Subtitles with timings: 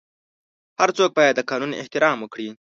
[0.79, 2.47] هر څوک باید د قانون احترام وکړي.